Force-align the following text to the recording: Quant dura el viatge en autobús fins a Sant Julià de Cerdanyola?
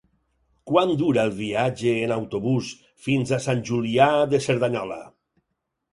Quant 0.69 0.93
dura 1.01 1.25
el 1.29 1.33
viatge 1.41 1.93
en 2.07 2.15
autobús 2.15 2.71
fins 3.09 3.35
a 3.37 3.41
Sant 3.49 3.65
Julià 3.71 4.09
de 4.33 4.41
Cerdanyola? 4.47 5.03